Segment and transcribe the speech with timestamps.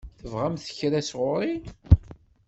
[0.19, 1.53] Tebɣamt kra sɣur-i?